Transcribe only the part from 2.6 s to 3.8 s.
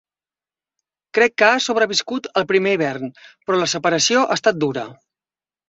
hivern, però la